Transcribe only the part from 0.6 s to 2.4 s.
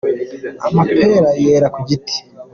Amapera yera ku giti.